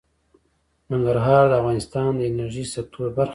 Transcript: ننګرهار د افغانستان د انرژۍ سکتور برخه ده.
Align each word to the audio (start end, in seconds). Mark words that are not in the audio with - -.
ننګرهار 0.91 1.43
د 1.49 1.53
افغانستان 1.61 2.07
د 2.17 2.21
انرژۍ 2.29 2.65
سکتور 2.75 3.07
برخه 3.17 3.27
ده. 3.27 3.29